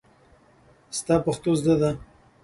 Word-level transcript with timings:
ستا 0.97 1.15
پښتو 1.25 1.51
زده 1.61 1.75
ده. 1.81 1.91